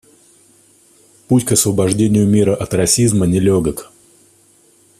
[1.27, 3.91] Путь к освобождению мира от расизма нелегок.